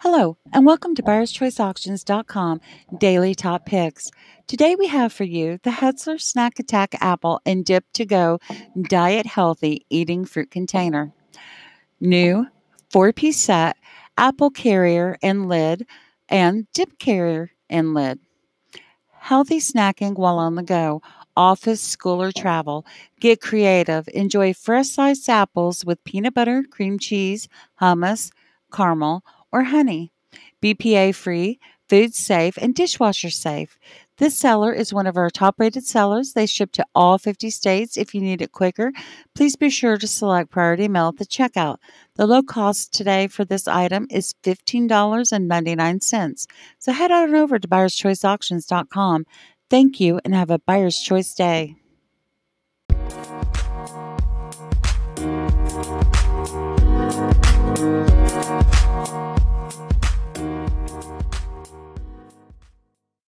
[0.00, 2.60] Hello, and welcome to BuyersChoiceAuctions.com
[2.98, 4.10] Daily Top Picks.
[4.46, 8.38] Today we have for you the Hutzler Snack Attack Apple and Dip to Go
[8.78, 11.14] Diet Healthy Eating Fruit Container.
[11.98, 12.46] New
[12.90, 13.78] four piece set,
[14.18, 15.86] apple carrier and lid,
[16.28, 18.18] and dip carrier and lid.
[19.12, 21.00] Healthy snacking while on the go,
[21.34, 22.84] office, school, or travel.
[23.18, 24.10] Get creative.
[24.12, 27.48] Enjoy fresh sliced apples with peanut butter, cream cheese,
[27.80, 28.30] hummus,
[28.70, 30.12] caramel, or honey.
[30.62, 33.78] BPA free, food safe, and dishwasher safe.
[34.18, 36.32] This seller is one of our top rated sellers.
[36.32, 37.98] They ship to all 50 states.
[37.98, 38.92] If you need it quicker,
[39.34, 41.76] please be sure to select priority mail at the checkout.
[42.14, 46.46] The low cost today for this item is $15.99.
[46.78, 49.26] So head on over to buyerschoiceauctions.com.
[49.68, 51.76] Thank you and have a buyer's choice day.